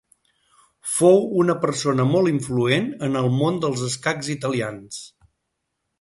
Fou 0.93 1.19
una 1.43 1.55
persona 1.67 2.07
molt 2.13 2.31
influent 2.33 2.89
en 3.09 3.19
el 3.21 3.31
món 3.39 3.63
dels 3.67 3.87
escacs 3.89 4.33
italians. 4.39 5.03